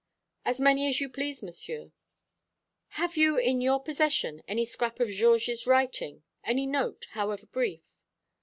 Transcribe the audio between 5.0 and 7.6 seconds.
Georges' writing any note, however